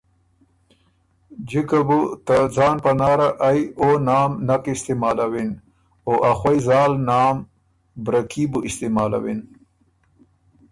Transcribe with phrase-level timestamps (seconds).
[1.49, 5.49] جِکه بُو ته ځان پناره ائ او نام نک استعمالَوِن
[6.07, 7.35] او ا خوئ زال نام
[8.05, 9.39] ”برکي“ بُو استعمالوِن۔